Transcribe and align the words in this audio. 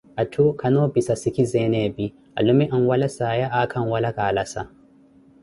atthu 0.21 0.43
kannoopissiwa 0.61 1.15
sikizeene 1.21 1.79
epi, 1.87 2.05
alume 2.39 2.65
anwala 2.75 3.07
saaya, 3.17 3.47
aakha 3.59 3.77
anwala 3.81 4.09
kaalasa. 4.17 4.61